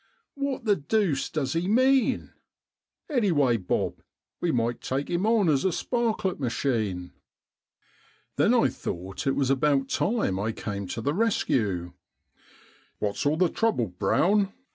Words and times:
"Wot 0.35 0.65
the 0.65 0.75
deuce 0.75 1.29
does 1.29 1.53
he 1.53 1.67
mean? 1.67 2.31
Anyway, 3.07 3.55
Bob, 3.57 4.01
we 4.39 4.51
might 4.51 4.81
take 4.81 5.11
'im 5.11 5.27
on 5.27 5.47
as 5.47 5.63
a 5.63 5.71
sparklet 5.71 6.39
machine." 6.39 7.11
Then 8.35 8.55
I 8.55 8.69
thought 8.69 9.27
it 9.27 9.35
was 9.35 9.51
about 9.51 9.89
time 9.89 10.39
I 10.39 10.53
came 10.53 10.87
to 10.87 11.01
the 11.01 11.13
rescue. 11.13 11.93
''What' 12.97 13.17
s 13.17 13.27
all 13.27 13.37
the 13.37 13.47
trouble, 13.47 13.89
Brown 13.89 14.51